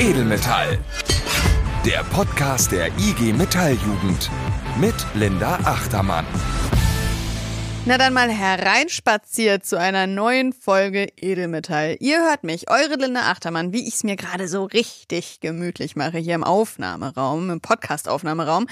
[0.00, 0.78] Edelmetall.
[1.84, 4.30] Der Podcast der IG Metalljugend
[4.80, 6.24] mit Linda Achtermann.
[7.88, 11.96] Na dann mal hereinspaziert zu einer neuen Folge Edelmetall.
[12.00, 16.18] Ihr hört mich, eure Linda Achtermann, wie ich es mir gerade so richtig gemütlich mache
[16.18, 18.66] hier im Aufnahmeraum, im Podcast-Aufnahmeraum.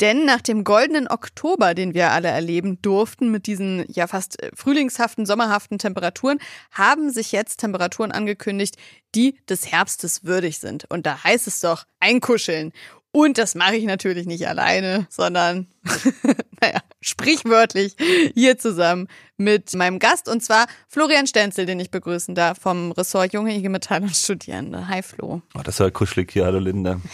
[0.00, 5.26] Denn nach dem goldenen Oktober, den wir alle erleben durften, mit diesen ja fast frühlingshaften,
[5.26, 6.38] sommerhaften Temperaturen,
[6.70, 8.76] haben sich jetzt Temperaturen angekündigt,
[9.14, 10.86] die des Herbstes würdig sind.
[10.88, 12.72] Und da heißt es doch, einkuscheln.
[13.12, 15.66] Und das mache ich natürlich nicht alleine, sondern,
[16.62, 17.94] naja, sprichwörtlich
[18.34, 23.34] hier zusammen mit meinem Gast und zwar Florian Stenzel, den ich begrüßen darf vom Ressort
[23.34, 24.88] Junge IG Metall und Studierende.
[24.88, 25.42] Hi Flo.
[25.54, 27.00] Oh, das war kuschelig hier, hallo Linda.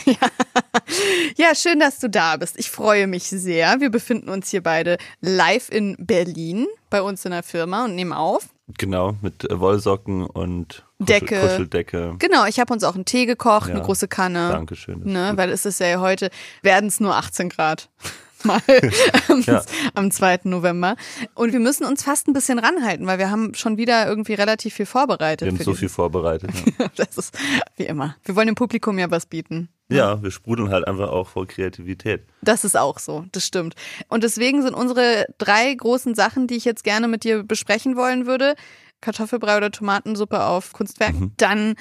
[1.37, 1.49] Ja.
[1.49, 2.59] ja, schön, dass du da bist.
[2.59, 3.81] Ich freue mich sehr.
[3.81, 8.13] Wir befinden uns hier beide live in Berlin bei uns in der Firma und nehmen
[8.13, 8.49] auf.
[8.79, 11.41] Genau, mit Wollsocken und Decke.
[11.41, 12.17] Kuscheldecke.
[12.19, 13.75] Genau, ich habe uns auch einen Tee gekocht, Ja.
[13.75, 14.49] eine große Kanne.
[14.51, 15.01] Dankeschön.
[15.05, 16.31] Ne, weil es ist ja heute,
[16.63, 17.89] werden es nur 18 Grad.
[18.45, 18.61] Mal
[19.29, 19.63] am, Ja.
[19.95, 20.41] am 2.
[20.45, 20.95] November.
[21.35, 24.75] Und wir müssen uns fast ein bisschen ranhalten, weil wir haben schon wieder irgendwie relativ
[24.75, 25.47] viel vorbereitet.
[25.49, 26.51] Wir haben so viel vorbereitet.
[26.79, 26.87] Ja.
[26.97, 27.37] Das ist
[27.77, 28.15] wie immer.
[28.25, 29.69] Wir wollen dem Publikum ja was bieten.
[29.89, 32.27] ja, wir sprudeln halt einfach auch vor Kreativität.
[32.43, 33.75] Das ist auch so, das stimmt.
[34.09, 38.27] Und deswegen sind unsere drei großen Sachen, die ich jetzt gerne mit dir besprechen wollen
[38.27, 38.55] würde,
[39.01, 41.15] Kartoffelbrei oder Tomatensuppe auf Kunstwerk.
[41.37, 41.75] Dann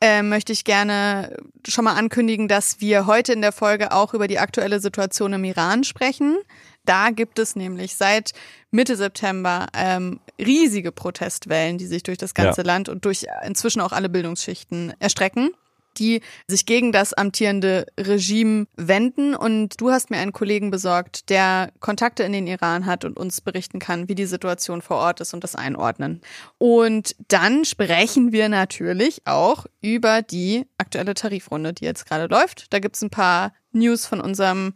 [0.00, 1.36] äh, möchte ich gerne
[1.68, 5.44] schon mal ankündigen, dass wir heute in der Folge auch über die aktuelle Situation im
[5.44, 6.38] Iran sprechen.
[6.86, 8.32] Da gibt es nämlich seit
[8.70, 12.66] Mitte September ähm, riesige Protestwellen, die sich durch das ganze Ja.
[12.66, 15.50] Land und durch inzwischen auch alle Bildungsschichten erstrecken
[15.98, 19.34] die sich gegen das amtierende Regime wenden.
[19.34, 23.40] Und du hast mir einen Kollegen besorgt, der Kontakte in den Iran hat und uns
[23.40, 26.20] berichten kann, wie die Situation vor Ort ist und das einordnen.
[26.58, 32.72] Und dann sprechen wir natürlich auch über die aktuelle Tarifrunde, die jetzt gerade läuft.
[32.72, 34.74] Da gibt's ein paar News von unserem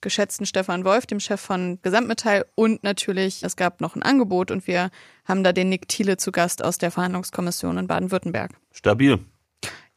[0.00, 2.46] geschätzten Stefan Wolf, dem Chef von Gesamtmetall.
[2.54, 4.90] Und natürlich, es gab noch ein Angebot und wir
[5.24, 8.52] haben da den Nick Thiele zu Gast aus der Verhandlungskommission in Baden-Württemberg.
[8.72, 9.18] Stabil.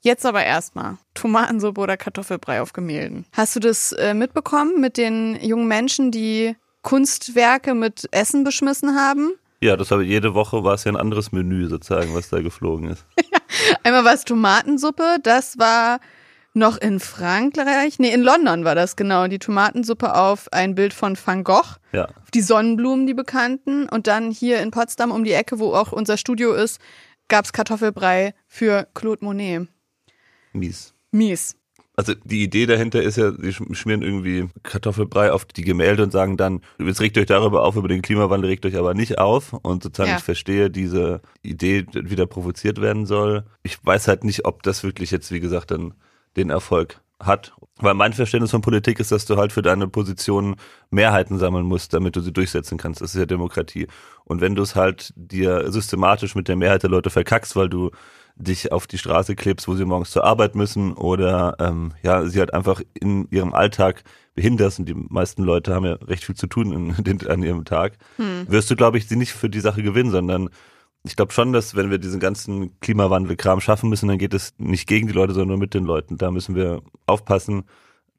[0.02, 3.26] Jetzt aber erstmal Tomatensuppe oder Kartoffelbrei auf Gemälden.
[3.34, 9.34] Hast du das äh, mitbekommen mit den jungen Menschen, die Kunstwerke mit Essen beschmissen haben?
[9.62, 12.90] Ja, das habe jede Woche war es ja ein anderes Menü sozusagen, was da geflogen
[12.90, 13.06] ist.
[13.84, 16.00] Einmal war es Tomatensuppe, das war
[16.54, 21.18] noch in Frankreich, nee, in London war das genau, die Tomatensuppe auf ein Bild von
[21.24, 23.88] Van Gogh, Ja, die Sonnenblumen, die bekannten.
[23.90, 26.80] Und dann hier in Potsdam um die Ecke, wo auch unser Studio ist,
[27.28, 29.68] gab's Kartoffelbrei für Claude Monet.
[30.54, 30.94] Mies.
[31.12, 31.56] Mies.
[31.96, 36.38] Also die Idee dahinter ist ja, sch- schmieren irgendwie Kartoffelbrei auf die Gemälde und sagen
[36.38, 39.52] dann, jetzt regt euch darüber auf, über den Klimawandel regt euch aber nicht auf.
[39.52, 40.18] Und sozusagen Ja.
[40.18, 43.44] ich verstehe diese Idee, die wieder provoziert werden soll.
[43.64, 45.94] Ich weiß halt nicht, ob das wirklich jetzt, wie gesagt, dann
[46.38, 47.52] den Erfolg hat.
[47.80, 50.56] Weil mein Verständnis von Politik ist, dass du halt für deine Position
[50.90, 53.02] Mehrheiten sammeln musst, damit du sie durchsetzen kannst.
[53.02, 53.88] Das ist ja Demokratie.
[54.24, 57.92] Und wenn du es halt dir systematisch mit der Mehrheit der Leute verkackst, weil du
[58.39, 62.39] dich auf die Straße klebst, wo sie morgens zur Arbeit müssen oder ähm, ja, sie
[62.39, 66.47] halt einfach in ihrem Alltag behinderst und die meisten Leute haben ja recht viel zu
[66.47, 67.97] tun in, den, an ihrem Tag,
[68.47, 70.50] wirst du, glaube ich, sie nicht für die Sache gewinnen, sondern
[71.03, 74.88] ich glaube schon, dass wenn wir diesen ganzen Klimawandel-Kram schaffen müssen, dann geht es nicht
[74.88, 76.17] gegen die Leute, sondern nur mit den Leuten.
[76.17, 77.63] Da müssen wir aufpassen,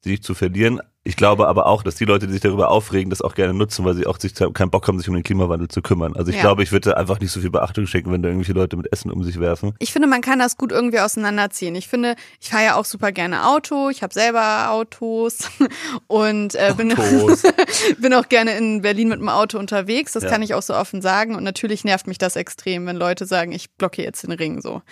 [0.02, 0.80] sie zu verlieren.
[1.02, 3.86] Ich glaube aber auch, dass die Leute, die sich darüber aufregen, das auch gerne nutzen,
[3.86, 6.14] weil sie auch sich keinen Bock haben, sich um den Klimawandel zu kümmern.
[6.14, 6.42] Also ich Ja.
[6.42, 9.10] glaube, ich würde einfach nicht so viel Beachtung schenken, wenn da irgendwelche Leute mit Essen
[9.10, 9.72] um sich werfen.
[9.78, 11.74] Ich finde, man kann das gut irgendwie auseinanderziehen.
[11.74, 13.88] Ich finde, ich fahre ja auch super gerne Auto.
[13.88, 15.38] Ich habe selber Autos
[16.06, 16.88] und äh, bin,
[17.98, 20.12] bin auch gerne in Berlin mit dem Auto unterwegs.
[20.12, 20.28] Das Ja.
[20.30, 21.34] kann ich auch so offen sagen.
[21.34, 24.82] Und natürlich nervt mich das extrem, wenn Leute sagen, ich blockiere jetzt den Ring so.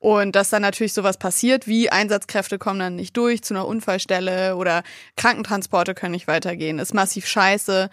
[0.00, 4.54] Und dass dann natürlich sowas passiert, wie Einsatzkräfte kommen dann nicht durch zu einer Unfallstelle
[4.56, 4.82] oder
[5.16, 6.78] Krankentransporte können nicht weitergehen.
[6.78, 7.90] Ist massiv scheiße.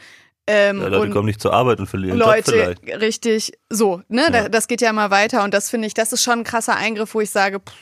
[0.47, 3.01] Ähm, Ja, Leute kommen nicht zur Arbeit und verlieren Job Leute, vielleicht.
[3.01, 4.49] richtig, so, ne, Ja.
[4.49, 7.15] das geht ja immer weiter und das finde ich, das ist schon ein krasser Eingriff,
[7.15, 7.73] wo ich sage, pff,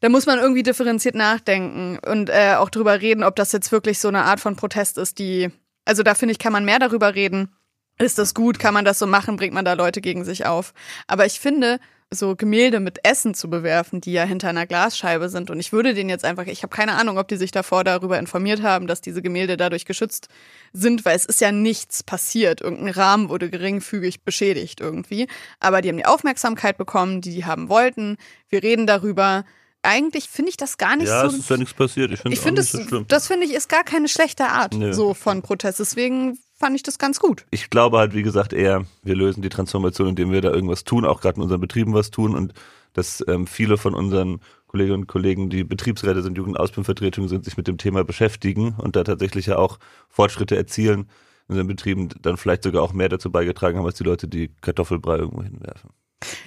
[0.00, 3.98] da muss man irgendwie differenziert nachdenken und äh, auch drüber reden, ob das jetzt wirklich
[3.98, 5.50] so eine Art von Protest ist, die,
[5.84, 7.52] also da finde ich, kann man mehr darüber reden.
[7.98, 8.58] Ist das gut?
[8.58, 9.36] Kann man das so machen?
[9.36, 10.72] Bringt man da Leute gegen sich auf?
[11.08, 11.78] Aber ich finde,
[12.10, 15.50] so Gemälde mit Essen zu bewerfen, die ja hinter einer Glasscheibe sind.
[15.50, 18.18] Und ich würde den jetzt einfach, ich habe keine Ahnung, ob die sich davor darüber
[18.18, 20.28] informiert haben, dass diese Gemälde dadurch geschützt
[20.72, 22.62] sind, weil es ist ja nichts passiert.
[22.62, 25.28] Irgendein Rahmen wurde geringfügig beschädigt irgendwie.
[25.60, 28.16] Aber die haben die Aufmerksamkeit bekommen, die die haben wollten.
[28.48, 29.44] Wir reden darüber.
[29.82, 31.28] Eigentlich finde ich das gar nicht Ja, so.
[31.28, 32.10] es ist ja nichts passiert.
[32.12, 34.92] Ich finde nicht das, so das finde ich ist gar keine schlechte Art Nö.
[34.94, 35.78] so von Protest.
[35.78, 37.46] Deswegen fand ich das ganz gut.
[37.50, 41.04] ich glaube halt, wie gesagt, eher, wir lösen die Transformation, indem wir da irgendwas tun,
[41.04, 42.52] auch gerade in unseren Betrieben was tun und
[42.92, 47.68] dass ähm, viele von unseren Kolleginnen und Kollegen, die Betriebsräte sind, Jugendausbildungsvertretungen sind, sich mit
[47.68, 49.78] dem Thema beschäftigen und da tatsächlich ja auch
[50.08, 51.08] Fortschritte erzielen
[51.48, 54.50] in den Betrieben, dann vielleicht sogar auch mehr dazu beigetragen haben, als die Leute, die
[54.60, 55.90] Kartoffelbrei irgendwo hinwerfen.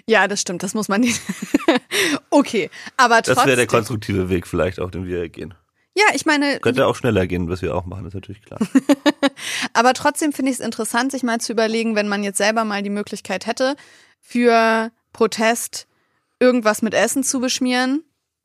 [0.05, 1.21] Ja, das stimmt, das muss man nicht.
[2.29, 3.35] okay, aber trotzdem.
[3.35, 5.53] Das wäre der konstruktive Weg vielleicht auch, den wir gehen.
[5.95, 6.59] Ja, ich meine.
[6.59, 8.59] Könnte auch schneller gehen, was wir auch machen, ist natürlich klar.
[9.73, 12.81] aber trotzdem finde ich es interessant, sich mal zu überlegen, wenn man jetzt selber mal
[12.83, 13.75] die Möglichkeit hätte,
[14.19, 15.87] für Protest
[16.39, 18.03] irgendwas mit Essen zu beschmieren.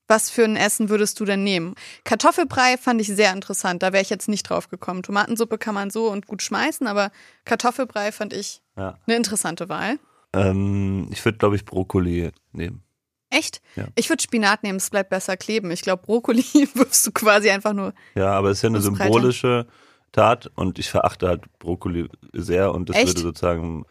[0.08, 1.74] Was für ein Essen würdest du denn nehmen?
[2.04, 3.82] Kartoffelbrei fand ich sehr interessant.
[3.82, 5.02] Da wäre ich jetzt nicht drauf gekommen.
[5.02, 7.10] Tomatensuppe kann man so und gut schmeißen, aber
[7.44, 8.98] Kartoffelbrei fand ich ja.
[9.06, 9.98] eine interessante Wahl.
[10.32, 12.84] Ähm, ich würde, glaube ich, Brokkoli nehmen.
[13.30, 13.60] Echt?
[13.74, 13.88] Ja.
[13.96, 15.72] Ich würde Spinat nehmen, es bleibt besser kleben.
[15.72, 17.92] Ich glaube, Brokkoli wirfst du quasi einfach nur.
[18.14, 19.66] Ja, aber es ist ja eine symbolische
[20.12, 23.08] Tat und ich verachte halt Brokkoli sehr und das Echt?
[23.08, 23.84] würde sozusagen,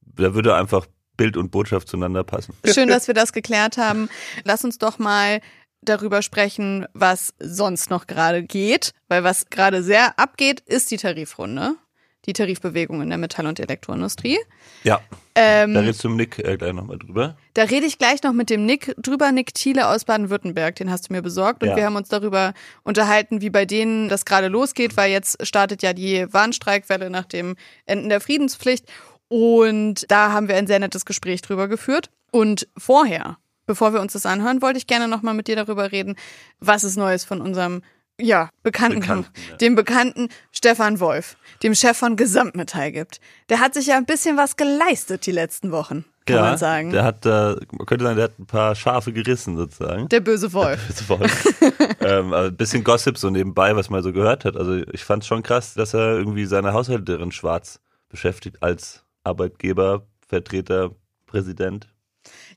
[0.00, 0.86] da würde einfach
[1.16, 2.54] Bild und Botschaft zueinander passen.
[2.66, 4.08] Schön, dass wir das geklärt haben.
[4.44, 5.40] Lass uns doch mal
[5.82, 11.74] darüber sprechen, was sonst noch gerade geht, weil was gerade sehr abgeht, ist die Tarifrunde.
[12.26, 14.38] Die Tarifbewegung in der Metall- und Elektroindustrie.
[14.84, 15.00] Ja.
[15.34, 17.36] Ähm, da redest du mit Nick äh, gleich nochmal drüber.
[17.54, 21.08] Da rede ich gleich noch mit dem Nick drüber, Nick Thiele aus Baden-Württemberg, den hast
[21.08, 21.62] du mir besorgt.
[21.62, 21.76] Und ja.
[21.76, 22.54] wir haben uns darüber
[22.84, 27.56] unterhalten, wie bei denen das gerade losgeht, weil jetzt startet ja die Warnstreikwelle nach dem
[27.86, 28.86] Enden der Friedenspflicht.
[29.28, 32.10] Und da haben wir ein sehr nettes Gespräch drüber geführt.
[32.30, 36.16] Und vorher, bevor wir uns das anhören, wollte ich gerne nochmal mit dir darüber reden,
[36.60, 37.82] was ist Neues von unserem
[38.20, 39.56] ja, Bekannten, Bekannten ja.
[39.56, 43.20] dem bekannten Stefan Wolf, dem Chef von Gesamtmetall gibt.
[43.48, 46.90] Der hat sich ja ein bisschen was geleistet die letzten Wochen, kann ja, man sagen.
[46.90, 50.08] Der hat, äh, man könnte sagen, der hat ein paar Schafe gerissen sozusagen.
[50.08, 50.80] Der böse Wolf.
[50.86, 51.60] Der böse Wolf.
[52.00, 54.56] ähm, also ein bisschen Gossip so nebenbei, was man so gehört hat.
[54.56, 60.06] Also ich fand es schon krass, dass er irgendwie seine Haushälterin schwarz beschäftigt als Arbeitgeber,
[60.28, 60.90] Vertreter,
[61.26, 61.88] Präsident.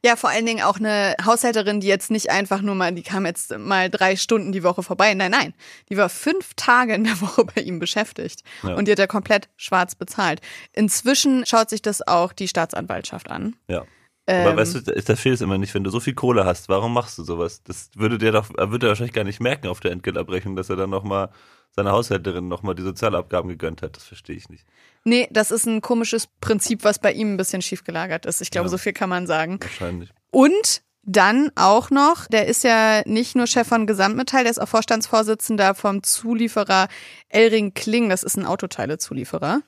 [0.04, 3.26] Ja, vor allen Dingen auch eine Haushälterin, die jetzt nicht einfach nur mal, die kam
[3.26, 5.14] jetzt mal drei Stunden die Woche vorbei.
[5.14, 5.54] Nein, nein.
[5.90, 8.44] Die war fünf Tage in der Woche bei ihm beschäftigt.
[8.64, 8.76] Ja.
[8.76, 10.42] Und die hat er komplett schwarz bezahlt.
[10.74, 13.56] Inzwischen schaut sich das auch die Staatsanwaltschaft an.
[13.68, 13.86] Ja.
[14.28, 16.68] Aber ähm, weißt du, das fehlt es immer nicht, wenn du so viel Kohle hast,
[16.68, 17.62] warum machst du sowas?
[17.64, 20.76] Das würde der doch, würde er wahrscheinlich gar nicht merken auf der Entgeltabrechnung, dass er
[20.76, 21.30] dann nochmal
[21.76, 23.96] seiner Haushälterin nochmal die Sozialabgaben gegönnt hat.
[23.98, 24.66] Das verstehe ich nicht.
[25.06, 28.42] Nee, das ist ein komisches Prinzip, was bei ihm ein bisschen schief gelagert ist.
[28.42, 29.60] Ich glaube, ja, so viel kann man sagen.
[29.62, 30.10] Wahrscheinlich.
[30.32, 34.68] Und dann auch noch, der ist ja nicht nur Chef von Gesamtmetall, der ist auch
[34.68, 36.88] Vorstandsvorsitzender vom Zulieferer
[37.30, 39.62] Elring Kling, das ist ein Autoteilezulieferer.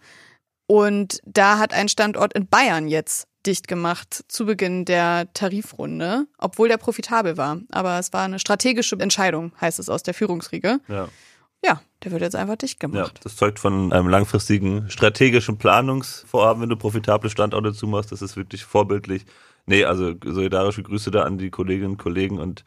[0.66, 6.68] Und da hat ein Standort in Bayern jetzt dicht gemacht zu Beginn der Tarifrunde, obwohl
[6.68, 7.62] der profitabel war.
[7.72, 10.80] Aber es war eine strategische Entscheidung, heißt es aus der Führungsriege.
[10.88, 11.08] Ja.
[12.04, 13.14] Der wird jetzt einfach dicht gemacht.
[13.16, 18.12] Ja, das zeugt von einem langfristigen strategischen Planungsvorhaben, wenn du profitable Standorte zumachst.
[18.12, 19.26] Das ist wirklich vorbildlich.
[19.66, 22.64] Nee, also solidarische Grüße da an die Kolleginnen und Kollegen und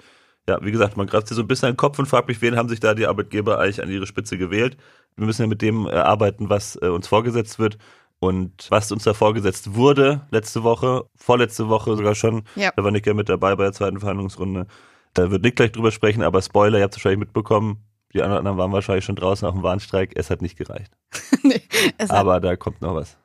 [0.48, 2.42] ja, wie gesagt, man greift sich so ein bisschen in den Kopf und fragt mich,
[2.42, 4.76] wen haben sich da die Arbeitgeber eigentlich an ihre Spitze gewählt?
[5.16, 7.78] Wir müssen ja mit dem äh, arbeiten, was äh, uns vorgesetzt wird.
[8.22, 12.70] Und was uns da vorgesetzt wurde letzte Woche, vorletzte Woche sogar schon, ja.
[12.76, 14.66] da war Nick ja mit dabei bei der zweiten Verhandlungsrunde.
[15.14, 18.56] Da wird Nick gleich drüber sprechen, aber Spoiler, ihr habt es wahrscheinlich mitbekommen, die anderen
[18.56, 20.12] waren wahrscheinlich schon draußen auf dem Warnstreik.
[20.16, 20.92] Es hat nicht gereicht.
[21.42, 21.62] nee,
[22.08, 23.16] Aber da kommt noch was.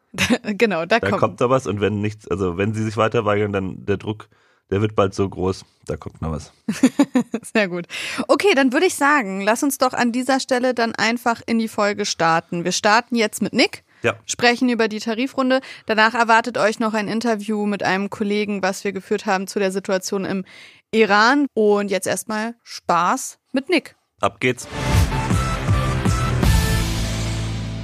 [0.44, 1.20] genau, da, da kommt.
[1.20, 1.68] kommt noch was.
[1.68, 4.30] Und wenn nichts, also wenn sie sich weiter weigern, dann der Druck,
[4.70, 5.66] der wird bald so groß.
[5.86, 6.52] Da kommt noch was.
[7.54, 7.88] Sehr gut.
[8.28, 11.68] Okay, dann würde ich sagen, lass uns doch an dieser Stelle dann einfach in die
[11.68, 12.64] Folge starten.
[12.64, 13.84] Wir starten jetzt mit Nick.
[14.04, 14.16] Ja.
[14.26, 15.62] Sprechen über die Tarifrunde.
[15.88, 19.72] Danach erwartet euch noch ein Interview mit einem Kollegen, was wir geführt haben zu der
[19.72, 20.46] Situation im
[20.92, 21.48] Iran.
[21.56, 23.96] Und jetzt erstmal Spaß mit Nick.
[24.26, 24.68] Ab geht's.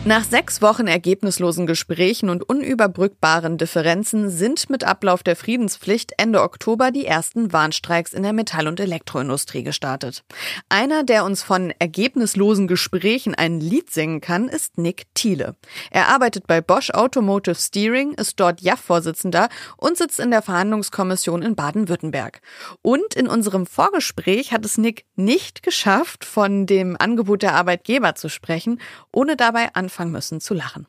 [0.03, 6.89] Nach sechs Wochen ergebnislosen Gesprächen und unüberbrückbaren Differenzen sind mit Ablauf der Friedenspflicht Ende Oktober
[6.89, 10.23] die ersten Warnstreiks in der Metall- und Elektroindustrie gestartet.
[10.69, 15.55] Einer, der uns von ergebnislosen Gesprächen ein Lied singen kann, ist Nick Thiele.
[15.91, 21.55] Er arbeitet bei Bosch Automotive Steering, ist dort JAF-Vorsitzender und sitzt in der Verhandlungskommission in
[21.55, 22.41] Baden-Württemberg.
[22.81, 28.29] Und in unserem Vorgespräch hat es Nick nicht geschafft, von dem Angebot der Arbeitgeber zu
[28.29, 28.81] sprechen,
[29.11, 30.87] ohne dabei an anfangen müssen zu lachen.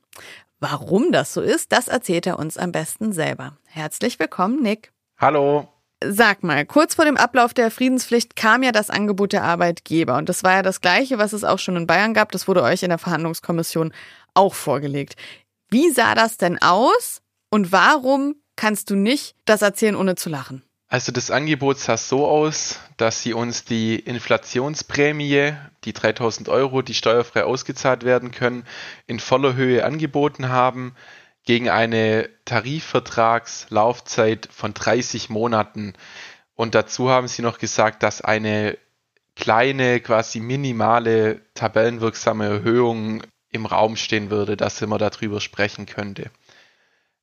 [0.61, 3.59] Warum das so ist, das erzählt er uns am besten selber.
[3.67, 4.93] Herzlich willkommen, Nick.
[5.19, 5.69] Hallo.
[6.05, 10.29] Sag mal, kurz vor dem Ablauf der Friedenspflicht kam ja das Angebot der Arbeitgeber und
[10.29, 12.31] das war ja das gleiche, was es auch schon in Bayern gab.
[12.33, 13.93] Das wurde euch in der Verhandlungskommission
[14.35, 15.17] auch vorgelegt.
[15.69, 20.63] Wie sah das denn aus und warum kannst du nicht das erzählen, ohne zu lachen?
[20.93, 26.93] Also das Angebot sah so aus, dass sie uns die Inflationsprämie, die 3000 Euro, die
[26.93, 28.67] steuerfrei ausgezahlt werden können,
[29.07, 30.95] in voller Höhe angeboten haben
[31.47, 35.95] gegen eine Tarifvertragslaufzeit von 30 Monaten.
[36.57, 38.77] Und dazu haben sie noch gesagt, dass eine
[39.35, 46.31] kleine, quasi minimale tabellenwirksame Erhöhung im Raum stehen würde, dass man darüber sprechen könnte.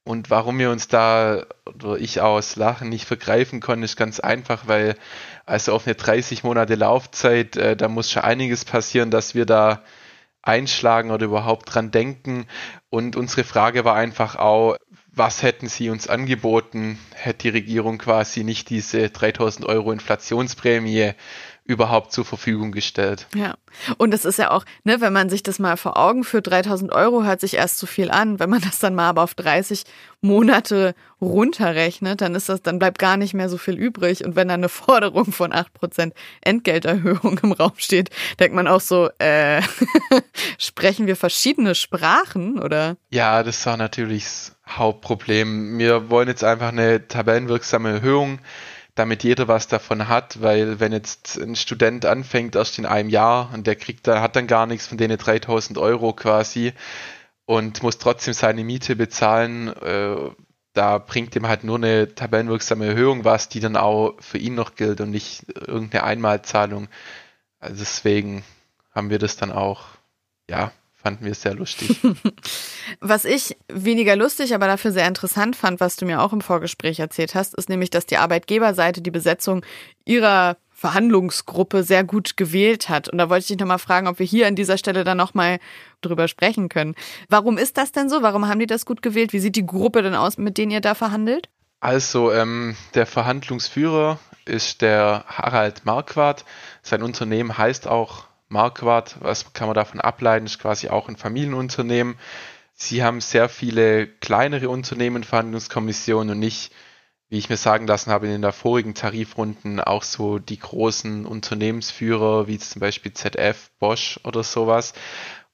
[0.03, 4.67] Und warum wir uns da, oder ich aus Lachen nicht vergreifen konnten, ist ganz einfach,
[4.67, 4.95] weil
[5.45, 9.83] also auf eine 30 Monate Laufzeit, äh, da muss schon einiges passieren, dass wir da
[10.41, 12.47] einschlagen oder überhaupt dran denken.
[12.89, 14.77] Und unsere Frage war einfach auch,
[15.11, 21.13] was hätten sie uns angeboten, hätte die Regierung quasi nicht diese 3000 Euro Inflationsprämie
[21.69, 23.27] überhaupt zur Verfügung gestellt.
[23.35, 23.53] Ja,
[23.97, 26.91] und das ist ja auch, ne, wenn man sich das mal vor Augen führt, 3000
[26.91, 28.39] Euro hört sich erst zu viel an.
[28.39, 29.83] Wenn man das dann mal aber auf 30
[30.19, 34.25] Monate runterrechnet, dann ist das, dann bleibt gar nicht mehr so viel übrig.
[34.25, 36.11] Und wenn dann eine Forderung von 8%
[36.41, 38.09] Entgelterhöhung im Raum steht,
[38.39, 39.61] denkt man auch so, äh,
[40.57, 42.97] sprechen wir verschiedene Sprachen oder?
[43.11, 45.77] Ja, das war natürlich das Hauptproblem.
[45.77, 48.39] Wir wollen jetzt einfach eine tabellenwirksame Erhöhung
[48.99, 53.51] damit jeder was davon hat, weil wenn jetzt ein Student anfängt erst in einem Jahr
[53.53, 56.73] und der kriegt da, hat dann gar nichts von denen 3000 Euro quasi
[57.45, 60.17] und muss trotzdem seine Miete bezahlen, äh,
[60.73, 64.75] da bringt ihm halt nur eine tabellenwirksame Erhöhung was, die dann auch für ihn noch
[64.75, 66.89] gilt und nicht irgendeine Einmalzahlung.
[67.59, 68.43] Also deswegen
[68.93, 69.85] haben wir das dann auch,
[70.49, 71.99] ja, fanden wir sehr lustig.
[72.99, 76.99] Was ich weniger lustig, aber dafür sehr interessant fand, was du mir auch im Vorgespräch
[76.99, 79.63] erzählt hast, ist nämlich, dass die Arbeitgeberseite die Besetzung
[80.05, 83.09] ihrer Verhandlungsgruppe sehr gut gewählt hat.
[83.09, 85.59] Und da wollte ich dich nochmal fragen, ob wir hier an dieser Stelle dann nochmal
[86.01, 86.95] drüber sprechen können.
[87.27, 88.21] Warum ist das denn so?
[88.21, 89.33] Warum haben die das gut gewählt?
[89.33, 91.49] Wie sieht die Gruppe denn aus, mit denen ihr da verhandelt?
[91.81, 96.45] Also, ähm, der Verhandlungsführer ist der Harald Marquardt.
[96.81, 102.17] Sein Unternehmen heißt auch Marquardt, was kann man davon ableiten, ist quasi auch ein Familienunternehmen.
[102.73, 106.73] Sie haben sehr viele kleinere Unternehmen, Verhandlungskommissionen und nicht,
[107.29, 112.47] wie ich mir sagen lassen habe, in den vorigen Tarifrunden auch so die großen Unternehmensführer,
[112.47, 114.93] wie zum Beispiel ZF, Bosch oder sowas.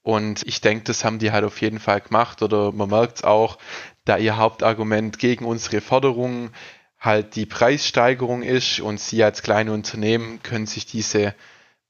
[0.02, 3.24] Und ich denke, das haben die halt auf jeden Fall gemacht oder man merkt es
[3.24, 3.58] auch,
[4.06, 6.52] da ihr Hauptargument gegen unsere Forderungen
[7.00, 11.34] halt die Preissteigerung ist und sie als kleine Unternehmen können sich diese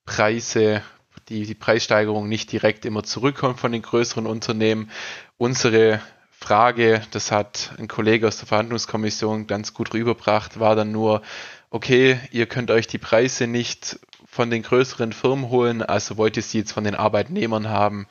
[0.06, 0.82] Preise
[1.30, 4.92] die, die Preissteigerung nicht direkt immer zurückkommt von den größeren Unternehmen.
[5.38, 6.02] Unsere
[6.32, 11.22] Frage, das hat ein Kollege aus der Verhandlungskommission ganz gut rübergebracht, war dann nur,
[11.70, 16.44] okay, ihr könnt euch die Preise nicht von den größeren Firmen holen, also wollt ihr
[16.44, 18.06] sie jetzt von den Arbeitnehmern haben.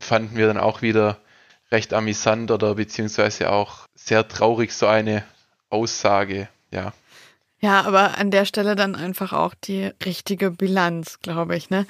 [0.00, 1.18] Fanden wir dann auch wieder
[1.70, 5.22] recht amüsant oder beziehungsweise auch sehr traurig so eine
[5.68, 6.92] Aussage, ja.
[7.62, 11.68] Ja, aber an der Stelle dann einfach auch die richtige Bilanz, glaube ich.
[11.68, 11.86] Ne?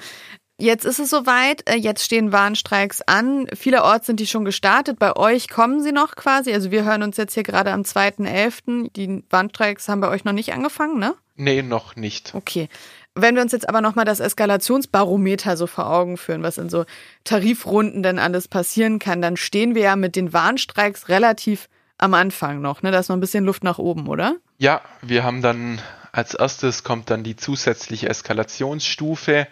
[0.61, 3.47] Jetzt ist es soweit, äh, jetzt stehen Warnstreiks an.
[3.51, 4.99] Vielerorts sind die schon gestartet.
[4.99, 6.53] Bei euch kommen sie noch quasi.
[6.53, 8.91] Also wir hören uns jetzt hier gerade am 2.11.
[8.95, 11.15] Die Warnstreiks haben bei euch noch nicht angefangen, ne?
[11.35, 12.35] Nee, noch nicht.
[12.35, 12.69] Okay.
[13.15, 16.85] Wenn wir uns jetzt aber nochmal das Eskalationsbarometer so vor Augen führen, was in so
[17.23, 22.61] Tarifrunden denn alles passieren kann, dann stehen wir ja mit den Warnstreiks relativ am Anfang
[22.61, 22.91] noch, ne?
[22.91, 24.35] Da ist noch ein bisschen Luft nach oben, oder?
[24.59, 29.47] Ja, wir haben dann als erstes kommt dann die zusätzliche Eskalationsstufe.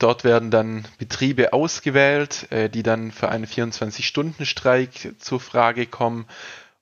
[0.00, 6.26] Dort werden dann Betriebe ausgewählt, äh, die dann für einen 24-Stunden-Streik zur Frage kommen.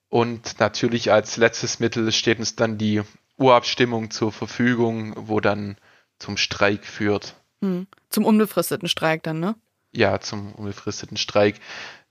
[0.09, 3.03] Und natürlich als letztes Mittel steht uns dann die
[3.37, 5.77] Urabstimmung zur Verfügung, wo dann
[6.21, 7.35] zum Streik führt.
[7.61, 7.89] Hm.
[8.09, 9.57] Zum unbefristeten Streik dann, ne?
[9.91, 11.57] Ja, zum unbefristeten Streik.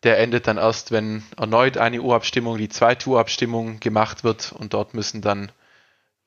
[0.03, 4.93] Der endet dann erst, wenn erneut eine Urabstimmung, die zweite Urabstimmung gemacht wird und dort
[4.93, 5.53] müssen dann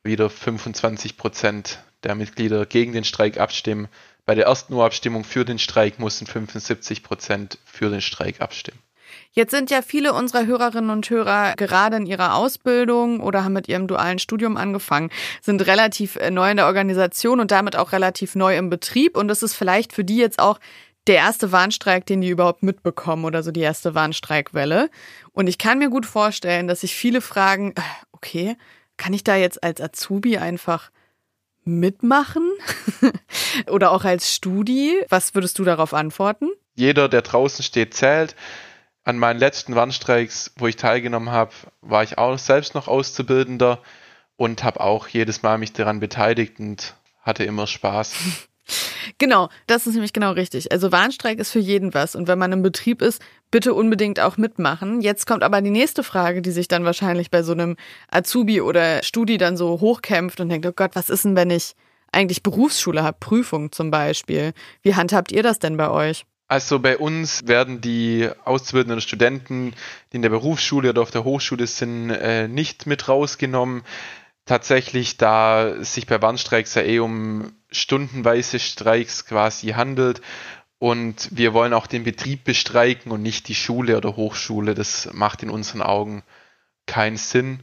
[0.02, 3.88] wieder 25 Prozent der Mitglieder gegen den Streik abstimmen.
[4.30, 8.78] Bei der ersten Urabstimmung für den Streik mussten 75 Prozent für den Streik abstimmen.
[9.32, 13.66] Jetzt sind ja viele unserer Hörerinnen und Hörer gerade in ihrer Ausbildung oder haben mit
[13.66, 15.10] ihrem dualen Studium angefangen,
[15.42, 19.16] sind relativ äh, neu in der Organisation und damit auch relativ neu im Betrieb.
[19.16, 20.60] Und das ist vielleicht für die jetzt auch
[21.08, 24.90] der erste Warnstreik, den die überhaupt mitbekommen oder so die erste Warnstreikwelle.
[25.32, 27.80] Und ich kann mir gut vorstellen, dass sich viele fragen, äh,
[28.12, 28.56] okay,
[28.96, 30.92] kann ich da jetzt als Azubi einfach
[31.64, 32.50] mitmachen?
[33.68, 35.02] Oder auch als Studi?
[35.08, 36.48] Was würdest du darauf antworten?
[36.74, 38.34] Jeder, der draußen steht, zählt.
[39.04, 43.80] An meinen letzten Warnstreiks, wo ich teilgenommen habe, war ich auch selbst noch Auszubildender
[44.36, 48.14] und habe auch jedes Mal mich daran beteiligt und hatte immer Spaß.
[49.18, 50.72] Genau, das ist nämlich genau richtig.
[50.72, 52.14] Also Warnstreik ist für jeden was.
[52.14, 55.00] Und wenn man im Betrieb ist, bitte unbedingt auch mitmachen.
[55.00, 57.76] Jetzt kommt aber die nächste Frage, die sich dann wahrscheinlich bei so einem
[58.10, 61.74] Azubi oder Studi dann so hochkämpft und denkt, oh Gott, was ist denn, wenn ich
[62.12, 64.52] eigentlich Berufsschule habe, Prüfung zum Beispiel?
[64.82, 66.24] Wie handhabt ihr das denn bei euch?
[66.48, 69.72] Also bei uns werden die auszubildenden Studenten,
[70.12, 73.82] die in der Berufsschule oder auf der Hochschule sind, äh, nicht mit rausgenommen.
[74.46, 80.20] tatsächlich, da sich bei Warnstreiks ja eh um stundenweise Streiks quasi handelt
[80.80, 84.74] und wir wollen auch den Betrieb bestreiken und nicht die Schule oder Hochschule.
[84.74, 86.22] Das macht in unseren Augen
[86.86, 87.60] keinen Sinn.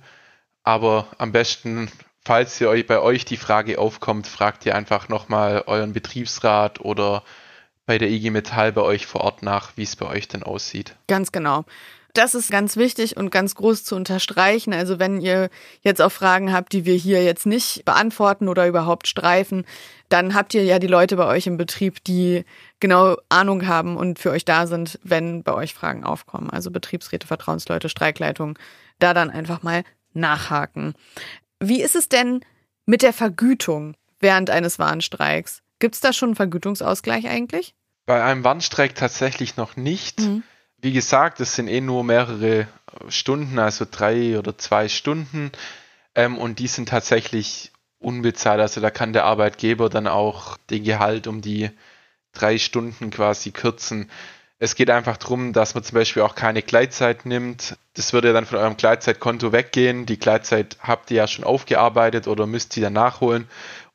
[0.64, 1.92] Aber am besten,
[2.24, 7.24] falls ihr euch bei euch die Frage aufkommt, fragt ihr einfach nochmal euren Betriebsrat oder
[7.88, 10.96] bei der IG Metall bei euch vor Ort nach, wie es bei euch denn aussieht.
[11.08, 11.66] Ganz genau.
[12.18, 14.74] Das ist ganz wichtig und ganz groß zu unterstreichen.
[14.74, 19.08] Also wenn ihr jetzt auch Fragen habt, die wir hier jetzt nicht beantworten oder überhaupt
[19.08, 19.66] streifen,
[20.10, 22.44] dann habt ihr ja die Leute bei euch im Betrieb, die
[22.80, 26.50] genau Ahnung haben und für euch da sind, wenn bei euch Fragen aufkommen.
[26.50, 28.58] Also Betriebsräte, Vertrauensleute, Streikleitung,
[28.98, 29.84] da dann einfach mal
[30.14, 30.96] nachhaken.
[31.60, 32.42] Wie ist es denn
[32.88, 35.62] mit der Vergütung während eines Warnstreiks?
[35.78, 37.76] Gibt es da schon einen Vergütungsausgleich eigentlich?
[38.08, 40.22] Bei einem Warnstreik tatsächlich noch nicht.
[40.22, 40.42] Mhm.
[40.80, 42.68] Wie gesagt, es sind eh nur mehrere
[43.10, 45.52] Stunden, also drei oder zwei Stunden.
[46.14, 48.60] Ähm, und die sind tatsächlich unbezahlt.
[48.60, 51.72] Also da kann der Arbeitgeber dann auch den Gehalt um die
[52.32, 54.12] drei Stunden quasi kürzen.
[54.60, 57.78] Es geht einfach darum, dass man zum Beispiel auch keine Gleitzeit nimmt.
[57.94, 60.08] Das würde dann von eurem Gleitzeitkonto weggehen.
[60.08, 63.48] Die Gleitzeit habt ihr ja schon aufgearbeitet oder müsst sie dann nachholen.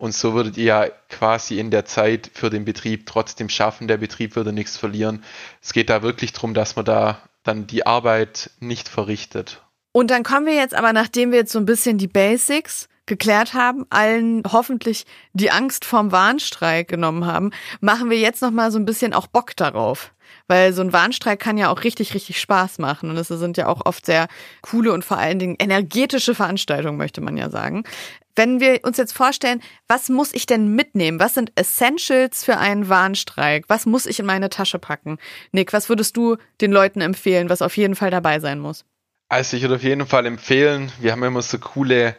[0.03, 3.87] Und so würdet ihr ja quasi in der Zeit für den Betrieb trotzdem schaffen.
[3.87, 5.23] Der Betrieb würde nichts verlieren.
[5.63, 9.63] Es geht da wirklich darum, dass man da dann die Arbeit nicht verrichtet.
[9.93, 13.55] Und dann kommen wir jetzt aber, nachdem wir jetzt so ein bisschen die Basics geklärt
[13.55, 15.05] haben, allen hoffentlich
[15.35, 19.29] die Angst vorm Warnstreik genommen haben, machen wir jetzt noch mal so ein bisschen auch
[19.29, 20.13] Bock darauf.
[20.49, 23.09] Weil so ein Warnstreik kann ja auch richtig, richtig Spaß machen.
[23.09, 24.27] Und es sind ja auch oft sehr
[24.63, 27.85] coole und vor allen Dingen energetische Veranstaltungen, möchte man ja sagen.
[28.35, 31.21] Wenn wir uns jetzt vorstellen, was muss ich denn mitnehmen?
[31.21, 33.65] Was sind Essentials für einen Warnstreik?
[33.69, 35.19] Was muss ich in meine Tasche packen?
[35.53, 38.85] Nick, was würdest du den Leuten empfehlen, was auf jeden Fall dabei sein muss?
[39.29, 42.17] Also ich würde auf jeden Fall empfehlen, wir haben immer so coole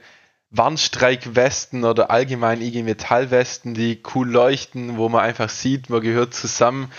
[0.50, 6.91] Warnstreikwesten oder allgemein IG Metallwesten, die cool leuchten, wo man einfach sieht, man gehört zusammen.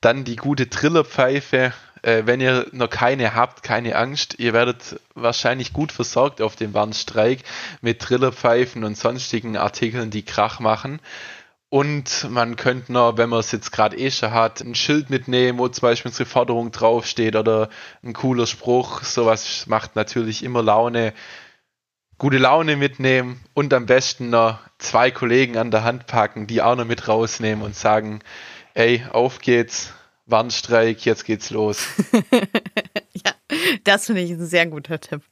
[0.00, 1.74] Dann die gute Trillerpfeife.
[2.02, 4.38] Äh, wenn ihr noch keine habt, keine Angst.
[4.38, 7.40] Ihr werdet wahrscheinlich gut versorgt auf dem Warnstreik
[7.80, 11.00] mit Trillerpfeifen und sonstigen Artikeln, die Krach machen.
[11.68, 15.58] Und man könnte noch, wenn man es jetzt gerade eh schon hat, ein Schild mitnehmen,
[15.58, 17.70] wo zum Beispiel unsere Forderung draufsteht oder
[18.02, 19.02] ein cooler Spruch.
[19.02, 21.14] Sowas macht natürlich immer Laune
[22.18, 26.76] gute Laune mitnehmen und am besten noch zwei Kollegen an der Hand packen, die auch
[26.76, 28.20] noch mit rausnehmen und sagen,
[28.74, 29.92] ey, auf geht's,
[30.26, 31.86] Warnstreik, jetzt geht's los.
[33.12, 33.32] ja,
[33.84, 35.22] das finde ich ein sehr guter Tipp.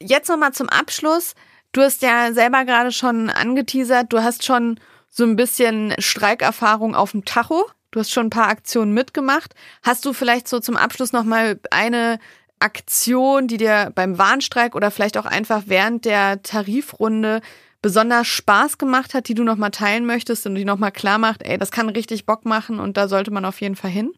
[0.00, 1.34] Jetzt nochmal zum Abschluss.
[1.72, 7.12] Du hast ja selber gerade schon angeteasert, du hast schon so ein bisschen Streikerfahrung auf
[7.12, 7.66] dem Tacho.
[7.90, 9.54] Du hast schon ein paar Aktionen mitgemacht.
[9.82, 12.18] Hast du vielleicht so zum Abschluss nochmal eine
[12.60, 17.40] Aktion, die dir beim Warnstreik oder vielleicht auch einfach während der Tarifrunde
[17.82, 21.58] besonders Spaß gemacht hat, die du nochmal teilen möchtest und die nochmal klar macht, ey,
[21.58, 24.12] das kann richtig Bock machen und da sollte man auf jeden Fall hin?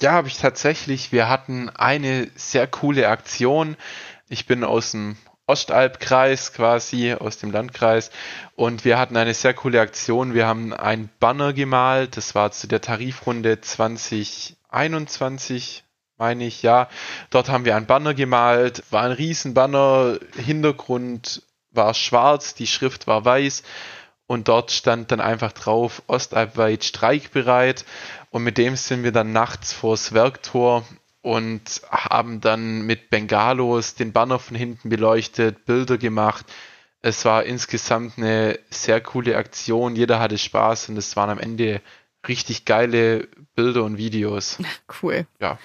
[0.00, 1.10] Ja, habe ich tatsächlich.
[1.10, 3.76] Wir hatten eine sehr coole Aktion.
[4.28, 5.16] Ich bin aus dem
[5.48, 8.12] Ostalbkreis quasi, aus dem Landkreis.
[8.54, 10.34] Und wir hatten eine sehr coole Aktion.
[10.34, 12.16] Wir haben ein Banner gemalt.
[12.16, 15.82] Das war zu der Tarifrunde 2021,
[16.16, 16.88] meine ich, ja.
[17.30, 21.42] Dort haben wir ein Banner gemalt, war ein Riesenbanner, Hintergrund
[21.78, 23.62] war schwarz, die Schrift war weiß
[24.26, 27.86] und dort stand dann einfach drauf, Ostalbweit streikbereit
[28.28, 30.84] und mit dem sind wir dann nachts vors Werktor
[31.22, 36.44] und haben dann mit Bengalos den Banner von hinten beleuchtet, Bilder gemacht.
[37.00, 41.80] Es war insgesamt eine sehr coole Aktion, jeder hatte Spaß und es waren am Ende
[42.26, 44.58] richtig geile Bilder und Videos.
[45.02, 45.26] Cool.
[45.40, 45.58] Ja.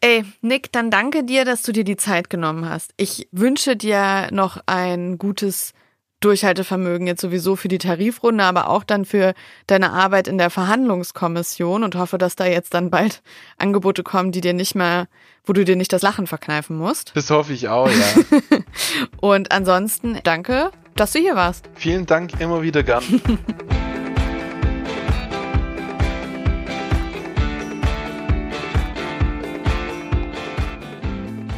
[0.00, 2.92] Ey, Nick, dann danke dir, dass du dir die Zeit genommen hast.
[2.96, 5.72] Ich wünsche dir noch ein gutes
[6.20, 9.34] Durchhaltevermögen jetzt sowieso für die Tarifrunde, aber auch dann für
[9.66, 13.22] deine Arbeit in der Verhandlungskommission und hoffe, dass da jetzt dann bald
[13.58, 15.08] Angebote kommen, die dir nicht mehr,
[15.44, 17.12] wo du dir nicht das Lachen verkneifen musst.
[17.14, 18.58] Das hoffe ich auch, ja.
[19.20, 21.68] und ansonsten danke, dass du hier warst.
[21.74, 23.04] Vielen Dank, immer wieder gern.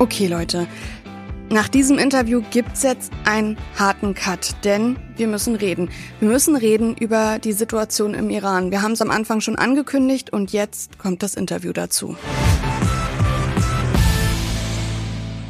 [0.00, 0.66] Okay, Leute.
[1.50, 5.90] Nach diesem Interview gibt's jetzt einen harten Cut, denn wir müssen reden.
[6.20, 8.70] Wir müssen reden über die Situation im Iran.
[8.70, 12.16] Wir haben es am Anfang schon angekündigt und jetzt kommt das Interview dazu.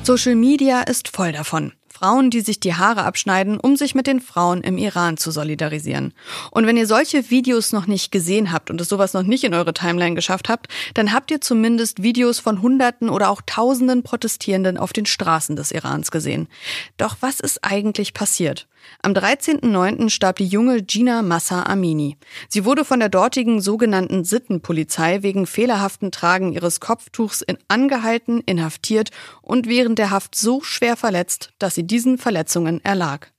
[0.02, 1.70] Social Media ist voll davon.
[2.00, 6.14] Frauen, die sich die Haare abschneiden, um sich mit den Frauen im Iran zu solidarisieren.
[6.50, 9.52] Und wenn ihr solche Videos noch nicht gesehen habt und es sowas noch nicht in
[9.52, 14.78] eure Timeline geschafft habt, dann habt ihr zumindest Videos von Hunderten oder auch Tausenden Protestierenden
[14.78, 16.48] auf den Straßen des Irans gesehen.
[16.96, 18.66] Doch was ist eigentlich passiert?
[19.02, 20.10] Am 13.09.
[20.10, 22.16] starb die junge Gina Massa Amini.
[22.48, 29.10] Sie wurde von der dortigen sogenannten Sittenpolizei wegen fehlerhaften Tragen ihres Kopftuchs in angehalten, inhaftiert
[29.42, 33.32] und während der Haft so schwer verletzt, dass sie diesen Verletzungen erlag.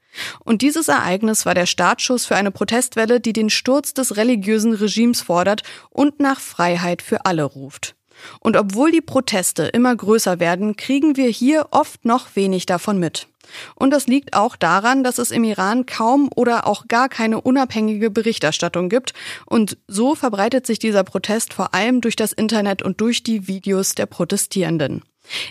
[0.43, 5.21] Und dieses Ereignis war der Startschuss für eine Protestwelle, die den Sturz des religiösen Regimes
[5.21, 7.95] fordert und nach Freiheit für alle ruft.
[8.39, 13.27] Und obwohl die Proteste immer größer werden, kriegen wir hier oft noch wenig davon mit.
[13.76, 18.10] Und das liegt auch daran, dass es im Iran kaum oder auch gar keine unabhängige
[18.12, 19.14] Berichterstattung gibt.
[19.46, 23.96] Und so verbreitet sich dieser Protest vor allem durch das Internet und durch die Videos
[23.96, 25.04] der Protestierenden.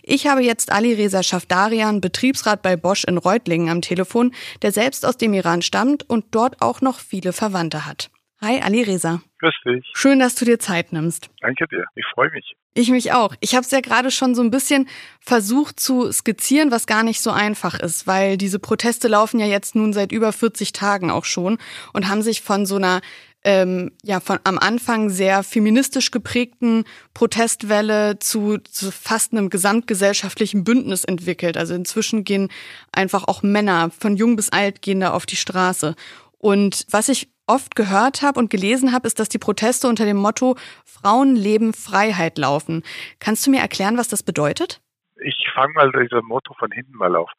[0.03, 4.33] Ich habe jetzt Ali Reza Schafdarian, Betriebsrat bei Bosch in Reutlingen am Telefon,
[4.63, 8.11] der selbst aus dem Iran stammt und dort auch noch viele Verwandte hat.
[8.42, 9.20] Hi Ali Reza.
[9.40, 9.85] Grüß dich.
[9.92, 11.29] Schön, dass du dir Zeit nimmst.
[11.42, 11.85] Danke dir.
[11.94, 12.55] Ich freue mich.
[12.72, 13.35] Ich mich auch.
[13.40, 14.88] Ich habe es ja gerade schon so ein bisschen
[15.20, 19.74] versucht zu skizzieren, was gar nicht so einfach ist, weil diese Proteste laufen ja jetzt
[19.74, 21.59] nun seit über 40 Tagen auch schon
[21.92, 23.03] und haben sich von so einer
[23.44, 31.05] ähm, ja von am Anfang sehr feministisch geprägten Protestwelle zu, zu fast einem gesamtgesellschaftlichen Bündnis
[31.05, 31.59] entwickelt.
[31.59, 32.48] Also inzwischen gehen
[32.92, 35.94] einfach auch Männer von jung bis alt gehen da auf die Straße.
[36.38, 40.17] Und was ich oft gehört habe und gelesen habe, ist, dass die Proteste unter dem
[40.17, 42.85] Motto Frauen leben Freiheit laufen.
[43.19, 44.81] Kannst du mir erklären, was das bedeutet?
[45.23, 47.31] Ich fange mal dieses Motto von hinten mal auf.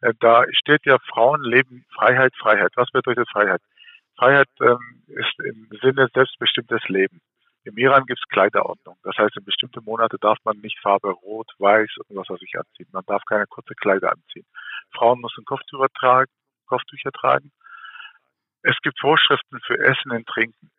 [0.00, 2.72] Äh, da steht ja Frauen leben Freiheit, Freiheit.
[2.74, 3.62] Was bedeutet Freiheit?
[4.18, 7.20] Freiheit ähm, ist im Sinne selbstbestimmtes Leben.
[7.64, 8.96] Im Iran gibt es Kleiderordnung.
[9.04, 12.58] Das heißt, in bestimmten Monaten darf man nicht Farbe rot, weiß und was weiß ich
[12.58, 12.88] anziehen.
[12.92, 14.46] Man darf keine kurze Kleider anziehen.
[14.94, 16.32] Frauen müssen Kopftücher tragen,
[16.66, 17.52] Kopftücher tragen.
[18.62, 20.70] Es gibt Vorschriften für Essen und Trinken.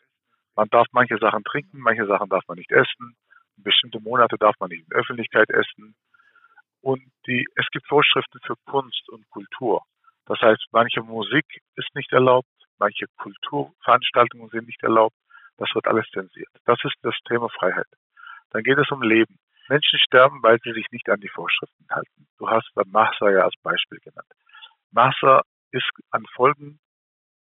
[0.56, 3.16] Man darf manche Sachen trinken, manche Sachen darf man nicht essen.
[3.58, 5.96] Bestimmte Monate darf man nicht in Öffentlichkeit essen.
[6.82, 9.84] Und die, es gibt Vorschriften für Kunst und Kultur.
[10.26, 15.16] Das heißt, manche Musik ist nicht erlaubt, manche Kulturveranstaltungen sind nicht erlaubt.
[15.58, 16.50] Das wird alles zensiert.
[16.66, 17.88] Das ist das Thema Freiheit.
[18.52, 19.40] Dann geht es um Leben.
[19.70, 22.28] Menschen sterben, weil sie sich nicht an die Vorschriften halten.
[22.38, 24.28] Du hast Mahsa ja als Beispiel genannt.
[24.92, 25.42] Mahsa
[25.72, 26.80] ist an Folgen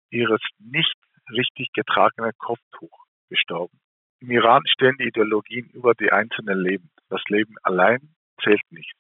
[0.10, 0.96] ihres nicht
[1.32, 3.80] richtig getragenen Kopftuch gestorben.
[4.20, 6.90] Im Iran stehen die Ideologien über die einzelnen Leben.
[7.10, 8.94] Das Leben allein zählt nicht.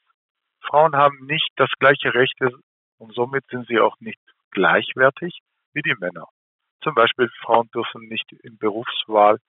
[0.61, 2.51] Frauen haben nicht das gleiche Rechte
[2.97, 4.19] und somit sind sie auch nicht
[4.51, 5.39] gleichwertig
[5.73, 6.27] wie die Männer.
[6.81, 9.39] Zum Beispiel Frauen dürfen nicht in Berufswahl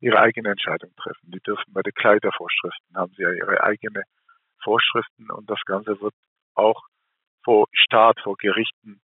[0.00, 1.30] ihre eigene Entscheidung treffen.
[1.30, 4.02] Die dürfen bei den Kleidervorschriften haben sie ja ihre eigene
[4.62, 6.14] Vorschriften und das Ganze wird
[6.54, 6.82] auch
[7.42, 9.00] vor Staat, vor Gerichten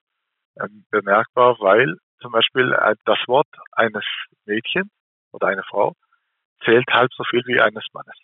[0.91, 4.05] bemerkbar, weil zum Beispiel äh, das Wort eines
[4.45, 4.89] Mädchens
[5.31, 5.93] oder einer Frau
[6.63, 8.17] zählt halb so viel wie eines Mannes.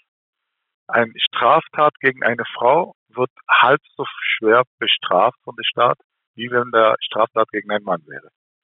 [0.87, 4.05] Eine Straftat gegen eine Frau wird halb so
[4.37, 5.97] schwer bestraft von dem Staat,
[6.35, 8.29] wie wenn der Straftat gegen einen Mann wäre.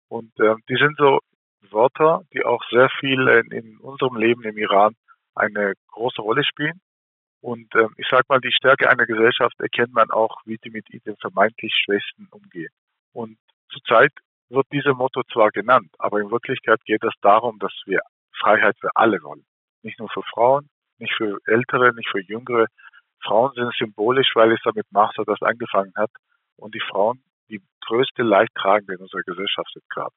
[0.08, 1.20] Und äh, die sind so
[1.72, 4.94] Wörter, die auch sehr viel in, in unserem Leben im Iran
[5.36, 6.80] eine große Rolle spielen.
[7.42, 10.86] Und ähm, ich sage mal, die Stärke einer Gesellschaft erkennt man auch, wie die mit
[10.90, 12.72] den vermeintlich Schwächsten umgehen.
[13.18, 13.40] Und
[13.72, 14.12] zurzeit
[14.50, 18.02] wird dieses Motto zwar genannt, aber in Wirklichkeit geht es darum, dass wir
[18.40, 19.44] Freiheit für alle wollen.
[19.82, 22.68] Nicht nur für Frauen, nicht für Ältere, nicht für Jüngere.
[23.24, 26.12] Frauen sind symbolisch, weil es damit Master das angefangen hat.
[26.58, 30.14] Und die Frauen die größte Leidtragende in unserer Gesellschaft sind gerade.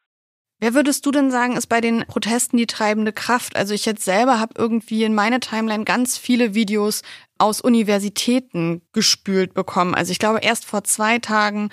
[0.58, 3.56] Wer würdest du denn sagen, ist bei den Protesten die treibende Kraft?
[3.56, 7.02] Also ich jetzt selber habe irgendwie in meine Timeline ganz viele Videos
[7.38, 9.94] aus Universitäten gespült bekommen.
[9.94, 11.70] Also ich glaube erst vor zwei Tagen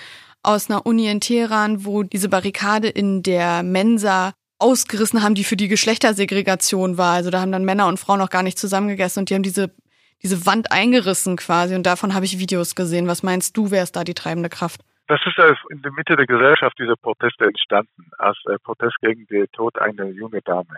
[0.48, 5.58] aus einer Uni in Teheran, wo diese Barrikade in der Mensa ausgerissen haben, die für
[5.58, 7.14] die Geschlechtersegregation war.
[7.14, 9.76] Also da haben dann Männer und Frauen noch gar nicht zusammengegessen und die haben diese,
[10.24, 13.08] diese Wand eingerissen quasi und davon habe ich Videos gesehen.
[13.08, 14.82] Was meinst du, wer ist da die treibende Kraft?
[15.08, 15.38] Das ist
[15.70, 20.06] in der Mitte der Gesellschaft diese Proteste entstanden, als äh, Protest gegen den Tod einer
[20.06, 20.78] jungen Dame.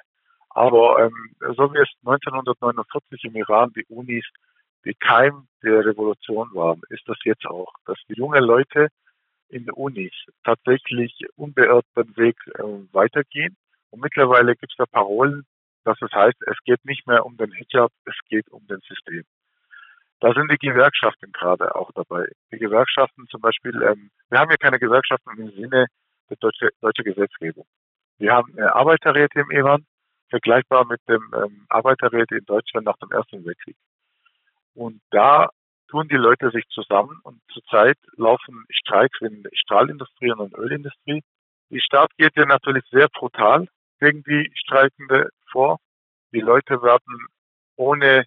[0.50, 4.26] Aber ähm, so wie es 1949 im Iran die Unis
[4.86, 8.90] die Keim der Revolution waren, ist das jetzt auch, dass die jungen Leute
[9.50, 13.58] in den Unis tatsächlich unbeirrt den Weg äh, weitergehen.
[13.90, 15.46] Und mittlerweile gibt es da Parolen,
[15.84, 19.24] dass es heißt, es geht nicht mehr um den Hijab, es geht um den System.
[20.20, 22.28] Da sind die Gewerkschaften gerade auch dabei.
[22.52, 25.88] Die Gewerkschaften zum Beispiel, ähm, wir haben ja keine Gewerkschaften im Sinne
[26.30, 27.66] der deutschen deutsche Gesetzgebung.
[28.18, 29.86] Wir haben äh, Arbeiterräte im Iran,
[30.30, 33.78] vergleichbar mit dem ähm, Arbeiterräte in Deutschland nach dem Ersten Weltkrieg.
[34.76, 35.50] Und da
[35.90, 41.24] tun die Leute sich zusammen und zurzeit laufen Streiks in der Stahlindustrie und der Ölindustrie.
[41.70, 43.68] Die Staat geht ja natürlich sehr brutal
[44.00, 45.80] gegen die Streikende vor.
[46.32, 47.28] Die Leute werden
[47.76, 48.26] ohne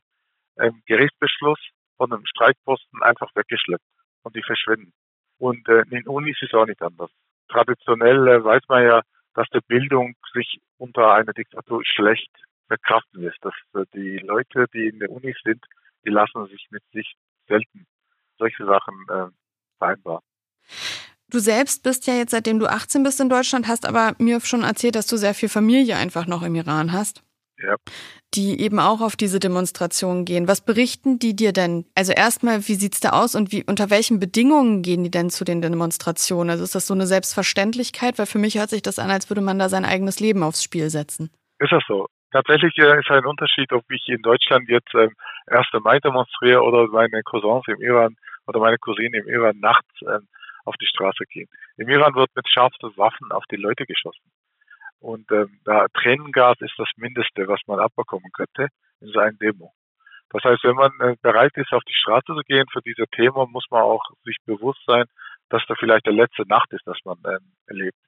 [0.59, 1.59] ähm, Gerichtsbeschluss
[1.97, 3.85] von einem Streikposten einfach weggeschleppt
[4.23, 4.93] und die verschwinden.
[5.39, 7.11] Und äh, in Unis ist es auch nicht anders.
[7.49, 9.03] traditionell äh, weiß man ja,
[9.35, 12.31] dass die Bildung sich unter einer Diktatur schlecht
[12.69, 13.39] verkraften lässt.
[13.43, 15.65] Dass äh, die Leute, die in der Uni sind,
[16.05, 17.15] die lassen sich mit sich
[17.53, 17.87] selten
[18.39, 19.31] solche Sachen äh,
[19.79, 20.23] vereinbaren.
[21.31, 24.65] Du selbst bist ja jetzt, seitdem du 18 bist in Deutschland, hast aber mir schon
[24.65, 27.23] erzählt, dass du sehr viel Familie einfach noch im Iran hast.
[27.63, 27.77] Ja.
[28.35, 30.49] Die eben auch auf diese Demonstrationen gehen.
[30.49, 31.87] Was berichten die dir denn?
[31.95, 35.45] Also erstmal, wie sieht's da aus und wie, unter welchen Bedingungen gehen die denn zu
[35.45, 36.51] den Demonstrationen?
[36.51, 38.19] Also ist das so eine Selbstverständlichkeit?
[38.19, 40.63] Weil für mich hört sich das an, als würde man da sein eigenes Leben aufs
[40.63, 41.31] Spiel setzen.
[41.61, 42.07] Ist das so?
[42.33, 45.15] Tatsächlich äh, ist ein Unterschied, ob ich in Deutschland jetzt ähm,
[45.49, 45.67] 1.
[45.85, 48.17] Mai demonstriere oder meine Cousins im Iran
[48.47, 50.27] oder meine Cousine im Iran nachts ähm,
[50.65, 51.49] auf die Straße gehen.
[51.77, 54.33] Im Iran wird mit scharfsten Waffen auf die Leute geschossen.
[54.99, 58.69] Und ähm, da Tränengas ist das Mindeste, was man abbekommen könnte
[59.01, 59.75] in so einem Demo.
[60.31, 63.47] Das heißt, wenn man äh, bereit ist, auf die Straße zu gehen für dieses Thema,
[63.47, 65.05] muss man auch sich bewusst sein,
[65.51, 67.99] dass da vielleicht der letzte Nacht ist, dass man ähm, erlebt.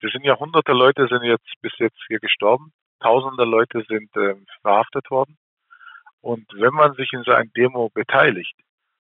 [0.00, 4.46] Wir sind ja hunderte Leute sind jetzt bis jetzt hier gestorben, tausende Leute sind ähm,
[4.62, 5.36] verhaftet worden.
[6.20, 8.54] Und wenn man sich in so einem Demo beteiligt,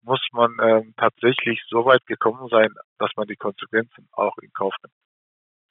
[0.03, 4.73] muss man ähm, tatsächlich so weit gekommen sein, dass man die Konsequenzen auch in Kauf
[4.81, 4.95] nimmt.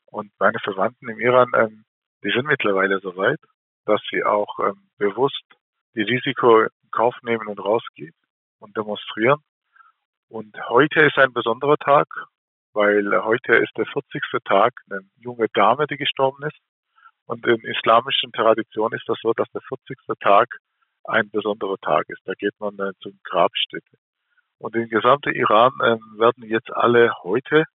[0.06, 1.84] Und meine Verwandten im Iran, ähm,
[2.22, 3.40] die sind mittlerweile so weit,
[3.86, 5.42] dass sie auch ähm, bewusst
[5.94, 8.14] die Risiko in Kauf nehmen und rausgehen
[8.58, 9.40] und demonstrieren.
[10.28, 12.06] Und heute ist ein besonderer Tag,
[12.72, 14.22] weil heute ist der 40.
[14.44, 16.58] Tag eine junge Dame, die gestorben ist.
[17.30, 19.96] Und in islamischen Tradition ist das so, dass der 40.
[20.18, 20.48] Tag
[21.04, 22.22] ein besonderer Tag ist.
[22.24, 23.98] Da geht man äh, zum Grabstätte.
[24.58, 27.66] Und im gesamten Iran äh, werden jetzt alle heute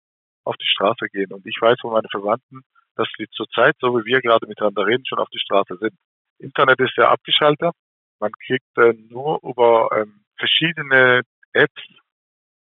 [0.43, 1.33] auf die Straße gehen.
[1.33, 2.63] Und ich weiß von meinen Verwandten,
[2.97, 5.95] dass sie zurzeit, so wie wir gerade miteinander reden, schon auf die Straße sind.
[6.41, 7.75] Internet ist ja abgeschaltet.
[8.19, 11.83] Man kriegt äh, nur über ähm, verschiedene Apps,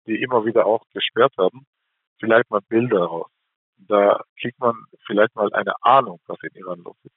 [0.06, 1.66] die immer wieder auch gesperrt werden,
[2.20, 3.33] vielleicht mal Bilder raus.
[3.88, 4.74] Da kriegt man
[5.06, 7.14] vielleicht mal eine Ahnung, was in Iran los ist.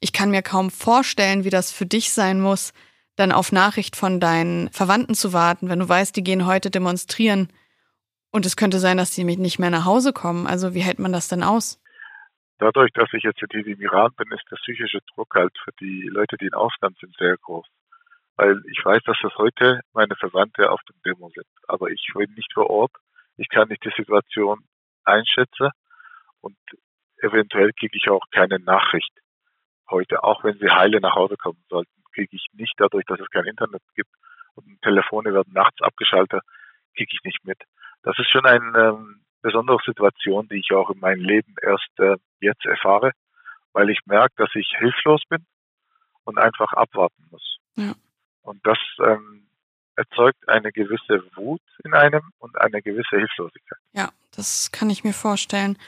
[0.00, 2.72] Ich kann mir kaum vorstellen, wie das für dich sein muss,
[3.16, 7.48] dann auf Nachricht von deinen Verwandten zu warten, wenn du weißt, die gehen heute demonstrieren
[8.34, 10.46] und es könnte sein, dass die nicht mehr nach Hause kommen.
[10.46, 11.80] Also wie hält man das denn aus?
[12.58, 16.08] Dadurch, dass ich jetzt in im Iran bin, ist der psychische Druck halt für die
[16.10, 17.66] Leute, die im Ausland sind, sehr groß.
[18.36, 21.46] Weil ich weiß, dass das heute meine Verwandte auf dem Demo sind.
[21.68, 22.92] Aber ich bin nicht vor Ort.
[23.36, 24.64] Ich kann nicht die Situation
[25.04, 25.70] einschätzen.
[26.44, 26.56] Und
[27.22, 29.12] eventuell kriege ich auch keine Nachricht
[29.88, 33.28] heute, auch wenn sie heile nach Hause kommen sollten kriege ich nicht dadurch, dass es
[33.30, 34.10] kein Internet gibt
[34.54, 36.40] und Telefone werden nachts abgeschaltet,
[36.96, 37.58] kriege ich nicht mit.
[38.02, 42.16] Das ist schon eine ähm, besondere Situation, die ich auch in meinem Leben erst äh,
[42.40, 43.12] jetzt erfahre,
[43.72, 45.44] weil ich merke, dass ich hilflos bin
[46.24, 47.58] und einfach abwarten muss.
[47.76, 47.94] Ja.
[48.42, 49.48] Und das ähm,
[49.96, 53.78] erzeugt eine gewisse Wut in einem und eine gewisse Hilflosigkeit.
[53.92, 55.78] Ja, das kann ich mir vorstellen.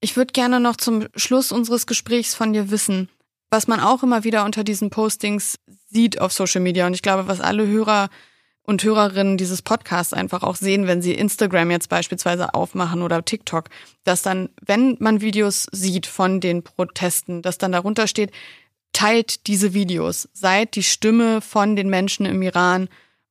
[0.00, 3.08] Ich würde gerne noch zum Schluss unseres Gesprächs von dir wissen,
[3.50, 6.86] was man auch immer wieder unter diesen Postings sieht auf Social Media.
[6.86, 8.08] Und ich glaube, was alle Hörer
[8.62, 13.70] und Hörerinnen dieses Podcasts einfach auch sehen, wenn sie Instagram jetzt beispielsweise aufmachen oder TikTok,
[14.04, 18.30] dass dann, wenn man Videos sieht von den Protesten, dass dann darunter steht,
[18.92, 22.88] teilt diese Videos, seid die Stimme von den Menschen im Iran,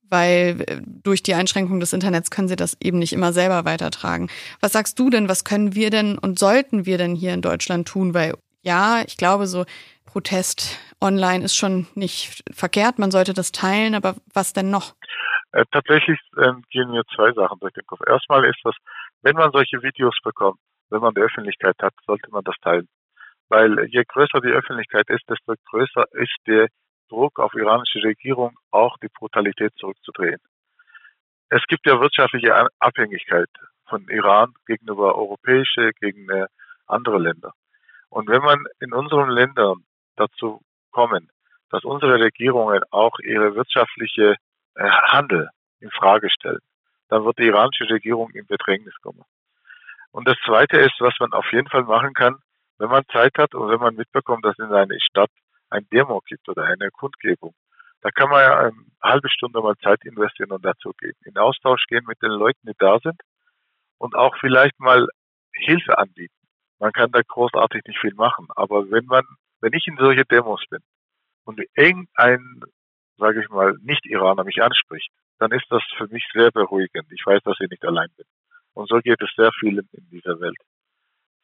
[0.10, 4.30] weil äh, durch die Einschränkung des Internets können sie das eben nicht immer selber weitertragen.
[4.62, 7.88] Was sagst du denn, was können wir denn und sollten wir denn hier in Deutschland
[7.88, 8.14] tun?
[8.14, 9.66] Weil ja, ich glaube so,
[10.06, 14.96] Protest online ist schon nicht verkehrt, man sollte das teilen, aber was denn noch?
[15.52, 18.02] Äh, tatsächlich äh, gehen mir zwei Sachen durch den Kopf.
[18.06, 18.76] Erstmal ist das,
[19.22, 22.88] wenn man solche Videos bekommt, wenn man die Öffentlichkeit hat, sollte man das teilen.
[23.50, 26.68] Weil je größer die Öffentlichkeit ist, desto größer ist der
[27.10, 30.40] Druck auf die iranische Regierung, auch die Brutalität zurückzudrehen.
[31.50, 33.50] Es gibt ja wirtschaftliche Abhängigkeit
[33.88, 36.48] von Iran gegenüber europäische, gegen äh,
[36.88, 37.54] andere Länder.
[38.10, 41.30] Und wenn man in unseren Ländern dazu kommen,
[41.70, 44.36] dass unsere Regierungen auch ihre wirtschaftliche
[44.76, 46.62] äh, Handel in Frage stellen,
[47.10, 49.24] dann wird die iranische Regierung in Bedrängnis kommen.
[50.12, 52.38] Und das Zweite ist, was man auf jeden Fall machen kann,
[52.80, 55.32] wenn man Zeit hat und wenn man mitbekommt, dass in einer Stadt
[55.70, 57.54] ein Demo gibt oder eine Kundgebung,
[58.02, 61.86] da kann man ja eine halbe Stunde mal Zeit investieren und dazu gehen, in Austausch
[61.88, 63.20] gehen mit den Leuten, die da sind
[63.98, 65.08] und auch vielleicht mal
[65.54, 66.34] Hilfe anbieten.
[66.80, 69.26] Man kann da großartig nicht viel machen, aber wenn man
[69.62, 70.80] wenn ich in solche Demos bin
[71.46, 72.62] und irgendein,
[73.18, 77.12] sage ich mal, Nicht-Iraner mich anspricht, dann ist das für mich sehr beruhigend.
[77.12, 78.26] Ich weiß, dass ich nicht allein bin.
[78.74, 80.58] Und so geht es sehr vielen in dieser Welt.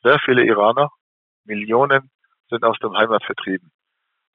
[0.04, 0.90] Sehr viele Iraner,
[1.46, 2.12] Millionen
[2.50, 3.72] sind aus dem Heimat vertrieben.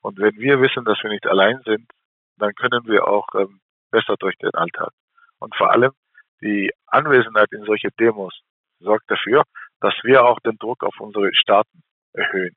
[0.00, 1.90] Und wenn wir wissen, dass wir nicht allein sind,
[2.36, 4.92] dann können wir auch ähm, besser durch den Alltag.
[5.38, 5.92] Und vor allem
[6.40, 8.40] die Anwesenheit in solche Demos
[8.80, 9.42] sorgt dafür,
[9.80, 11.82] dass wir auch den Druck auf unsere Staaten
[12.12, 12.54] erhöhen.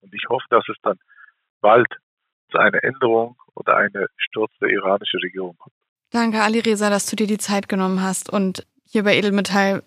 [0.00, 0.98] Und ich hoffe, dass es dann
[1.60, 1.88] bald
[2.50, 5.74] zu einer Änderung oder eine Sturz der iranischen Regierung kommt.
[6.10, 9.82] Danke, Ali Reza, dass du dir die Zeit genommen hast und hier bei Edelmetall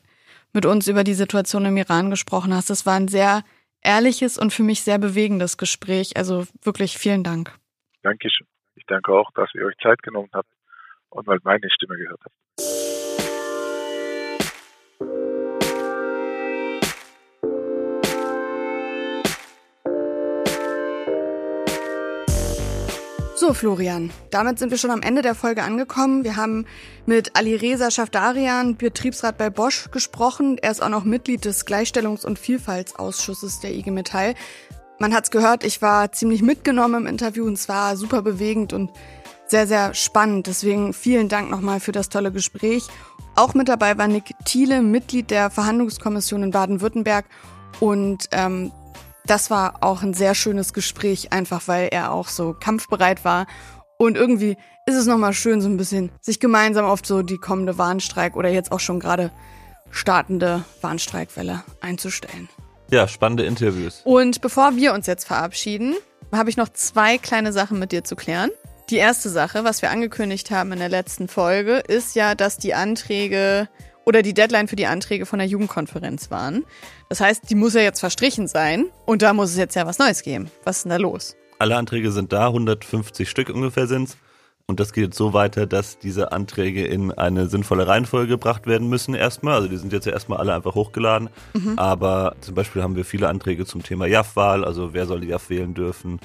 [0.51, 2.69] mit uns über die Situation im Iran gesprochen hast.
[2.69, 3.43] Das war ein sehr
[3.81, 6.17] ehrliches und für mich sehr bewegendes Gespräch.
[6.17, 7.57] Also wirklich vielen Dank.
[8.03, 8.47] Dankeschön.
[8.75, 10.49] Ich danke auch, dass ihr euch Zeit genommen habt
[11.09, 12.98] und mal meine Stimme gehört habt.
[23.39, 26.25] So, Florian, damit sind wir schon am Ende der Folge angekommen.
[26.25, 26.65] Wir haben
[27.05, 30.57] mit Alireza Schafdarian, Betriebsrat bei Bosch, gesprochen.
[30.57, 34.35] Er ist auch noch Mitglied des Gleichstellungs- und Vielfaltsausschusses der IG Metall.
[34.99, 38.91] Man hat's gehört, ich war ziemlich mitgenommen im Interview und zwar super bewegend und
[39.47, 40.47] sehr, sehr spannend.
[40.47, 42.87] Deswegen vielen Dank nochmal für das tolle Gespräch.
[43.37, 47.23] Auch mit dabei war Nick Thiele, Mitglied der Verhandlungskommission in Baden-Württemberg
[47.79, 48.73] und ähm,
[49.29, 53.45] das war auch ein sehr schönes Gespräch, einfach weil er auch so kampfbereit war.
[53.97, 57.77] Und irgendwie ist es nochmal schön, so ein bisschen sich gemeinsam auf so die kommende
[57.77, 59.31] Warnstreik oder jetzt auch schon gerade
[59.91, 62.49] startende Warnstreikwelle einzustellen.
[62.89, 64.01] Ja, spannende Interviews.
[64.03, 65.95] Und bevor wir uns jetzt verabschieden,
[66.31, 68.49] habe ich noch zwei kleine Sachen mit dir zu klären.
[68.89, 72.73] Die erste Sache, was wir angekündigt haben in der letzten Folge, ist ja, dass die
[72.73, 73.69] Anträge
[74.09, 76.65] oder die Deadline für die Anträge von der Jugendkonferenz waren.
[77.09, 79.99] Das heißt, die muss ja jetzt verstrichen sein und da muss es jetzt ja was
[79.99, 80.49] Neues geben.
[80.63, 81.35] Was ist denn da los?
[81.59, 84.17] Alle Anträge sind da, 150 Stück ungefähr sind's.
[84.65, 88.89] Und das geht jetzt so weiter, dass diese Anträge in eine sinnvolle Reihenfolge gebracht werden
[88.89, 89.55] müssen erstmal.
[89.55, 91.29] Also die sind jetzt ja erstmal alle einfach hochgeladen.
[91.53, 91.77] Mhm.
[91.77, 95.51] Aber zum Beispiel haben wir viele Anträge zum Thema JAF-Wahl, also wer soll die JAF
[95.51, 96.19] wählen dürfen,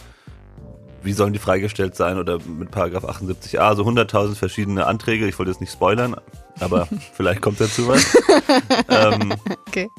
[1.04, 5.26] wie sollen die freigestellt sein oder mit Paragraph 78a, also 100.000 verschiedene Anträge.
[5.28, 6.16] Ich wollte jetzt nicht spoilern,
[6.60, 8.16] aber vielleicht kommt dazu was.
[8.88, 9.34] ähm,
[9.68, 9.90] okay.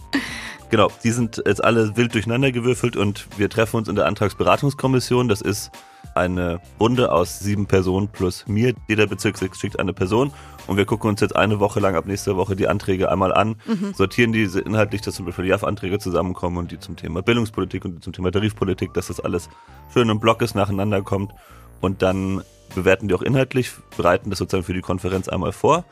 [0.69, 5.29] Genau, die sind jetzt alle wild durcheinander gewürfelt und wir treffen uns in der Antragsberatungskommission.
[5.29, 5.71] Das ist
[6.15, 8.73] eine Runde aus sieben Personen plus mir.
[8.87, 10.31] Jeder Bezirk schickt eine Person
[10.67, 13.55] und wir gucken uns jetzt eine Woche lang ab nächster Woche die Anträge einmal an,
[13.65, 13.93] mhm.
[13.93, 17.95] sortieren diese inhaltlich, dass zum Beispiel die JAF-Anträge zusammenkommen und die zum Thema Bildungspolitik und
[17.95, 19.49] die zum Thema Tarifpolitik, dass das alles
[19.93, 21.33] schön im Block ist, nacheinander kommt
[21.81, 22.41] und dann
[22.73, 25.85] bewerten die auch inhaltlich, bereiten das sozusagen für die Konferenz einmal vor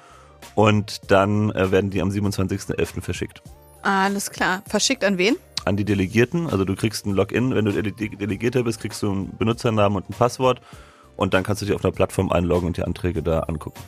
[0.56, 3.02] und dann äh, werden die am 27.11.
[3.02, 3.42] verschickt.
[3.82, 4.64] Alles klar.
[4.68, 5.36] Verschickt an wen?
[5.65, 6.47] An die Delegierten.
[6.47, 10.13] Also du kriegst ein Login, wenn du Delegierter bist, kriegst du einen Benutzernamen und ein
[10.13, 10.62] Passwort
[11.15, 13.80] und dann kannst du dich auf einer Plattform einloggen und die Anträge da angucken.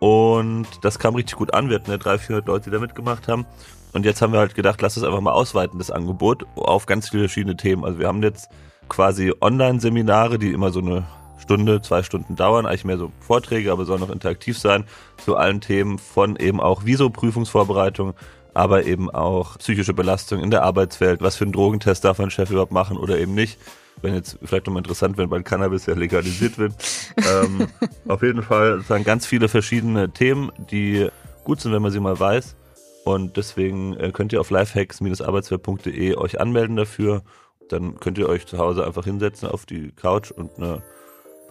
[0.00, 1.68] Und das kam richtig gut an.
[1.68, 3.46] Wir hatten ja 300, 400 Leute, die da mitgemacht haben.
[3.92, 7.08] Und jetzt haben wir halt gedacht, lass es einfach mal ausweiten, das Angebot, auf ganz
[7.08, 7.84] viele verschiedene Themen.
[7.84, 8.48] Also wir haben jetzt
[8.88, 11.04] quasi Online-Seminare, die immer so eine
[11.38, 14.84] Stunde, zwei Stunden dauern, eigentlich mehr so Vorträge, aber sollen noch interaktiv sein,
[15.24, 18.14] zu allen Themen von eben auch Viso-Prüfungsvorbereitung
[18.54, 21.20] aber eben auch psychische Belastung in der Arbeitswelt.
[21.20, 23.58] Was für einen Drogentest darf ein Chef überhaupt machen oder eben nicht?
[24.00, 26.72] Wenn jetzt vielleicht nochmal interessant, wenn bald Cannabis ja legalisiert wird.
[27.16, 27.68] ähm,
[28.08, 31.08] auf jeden Fall sind ganz viele verschiedene Themen, die
[31.42, 32.56] gut sind, wenn man sie mal weiß.
[33.04, 37.22] Und deswegen äh, könnt ihr auf lifehacks-arbeitswelt.de euch anmelden dafür.
[37.68, 40.82] Dann könnt ihr euch zu Hause einfach hinsetzen auf die Couch und eine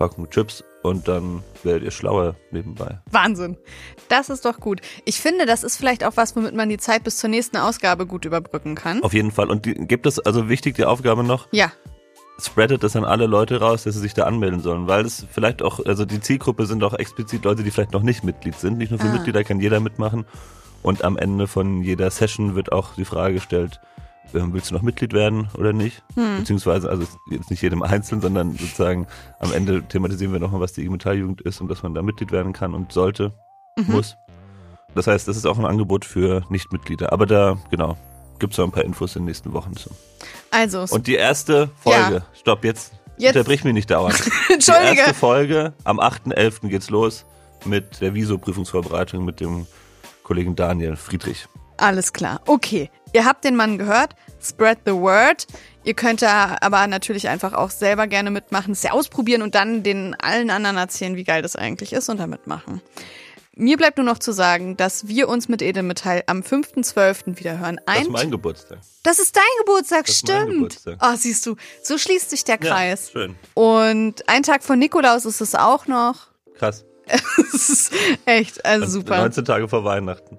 [0.03, 2.99] Packung Chips und dann werdet ihr schlauer nebenbei.
[3.09, 3.55] Wahnsinn.
[4.09, 4.81] Das ist doch gut.
[5.05, 8.05] Ich finde, das ist vielleicht auch was, womit man die Zeit bis zur nächsten Ausgabe
[8.05, 9.01] gut überbrücken kann.
[9.01, 9.49] Auf jeden Fall.
[9.49, 11.47] Und die, gibt es also wichtig die Aufgabe noch?
[11.53, 11.71] Ja.
[12.37, 15.61] Spreadet das an alle Leute raus, dass sie sich da anmelden sollen, weil es vielleicht
[15.61, 18.77] auch, also die Zielgruppe sind auch explizit Leute, die vielleicht noch nicht Mitglied sind.
[18.77, 19.13] Nicht nur für ah.
[19.13, 20.25] Mitglieder kann jeder mitmachen.
[20.81, 23.79] Und am Ende von jeder Session wird auch die Frage gestellt,
[24.31, 26.03] willst du noch Mitglied werden oder nicht?
[26.15, 26.39] Hm.
[26.39, 29.07] Beziehungsweise, also jetzt nicht jedem einzeln, sondern sozusagen
[29.39, 32.31] am Ende thematisieren wir nochmal, was die IG Metalljugend ist und dass man da Mitglied
[32.31, 33.33] werden kann und sollte,
[33.77, 33.93] mhm.
[33.93, 34.15] muss.
[34.95, 37.11] Das heißt, das ist auch ein Angebot für Nichtmitglieder.
[37.11, 37.97] Aber da, genau,
[38.39, 39.89] gibt es noch ein paar Infos in den nächsten Wochen zu.
[40.51, 40.85] Also.
[40.89, 42.25] Und die erste Folge, ja.
[42.33, 43.35] stopp, jetzt, jetzt.
[43.35, 44.21] unterbrich mich nicht dauernd.
[44.51, 44.91] Entschuldige.
[44.91, 46.67] Die erste Folge, am 8.11.
[46.67, 47.25] geht's los
[47.65, 49.65] mit der Viso-Prüfungsvorbereitung mit dem
[50.23, 51.47] Kollegen Daniel Friedrich.
[51.77, 52.41] Alles klar.
[52.45, 52.89] Okay.
[53.13, 54.15] Ihr habt den Mann gehört.
[54.41, 55.47] Spread the word.
[55.83, 59.83] Ihr könnt da aber natürlich einfach auch selber gerne mitmachen, es ja ausprobieren und dann
[59.83, 62.81] den allen anderen erzählen, wie geil das eigentlich ist und da mitmachen.
[63.55, 67.37] Mir bleibt nur noch zu sagen, dass wir uns mit Edelmetall am 5.12.
[67.37, 67.79] wieder hören.
[67.85, 68.79] Das Ein ist mein Geburtstag.
[69.03, 70.53] das ist dein Geburtstag, Das ist mein stimmt.
[70.55, 70.97] Geburtstag.
[71.03, 73.11] Oh, siehst du, so schließt sich der Kreis.
[73.13, 73.35] Ja, schön.
[73.53, 76.27] Und ein Tag vor Nikolaus ist es auch noch.
[76.57, 76.83] Krass.
[77.51, 77.91] Das ist
[78.25, 79.17] echt, also super.
[79.17, 80.37] 19 Tage vor Weihnachten.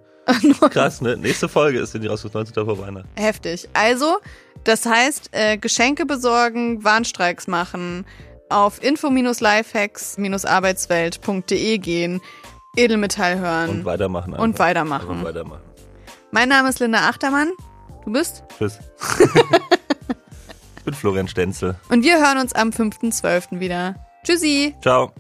[0.71, 1.17] Krass, ne?
[1.17, 3.09] Nächste Folge ist in die rausgekommen, 19 Tage vor Weihnachten.
[3.17, 3.69] Heftig.
[3.73, 4.19] Also,
[4.65, 8.07] das heißt, äh, Geschenke besorgen, Warnstreiks machen,
[8.49, 12.21] auf info-lifehacks-arbeitswelt.de gehen,
[12.77, 13.71] Edelmetall hören.
[13.71, 14.33] Und weitermachen.
[14.35, 14.45] Einfach.
[14.45, 15.11] Und weitermachen.
[15.11, 15.63] Einfach weitermachen.
[16.31, 17.53] mein Name ist Linda Achtermann.
[18.05, 18.43] Du bist?
[18.59, 18.79] Tschüss.
[20.77, 21.77] ich bin Florian Stenzel.
[21.89, 23.61] Und wir hören uns am 5.12.
[23.61, 23.95] wieder.
[24.25, 24.75] Tschüssi.
[24.83, 25.13] Ciao.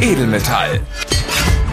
[0.00, 0.80] Edelmetall.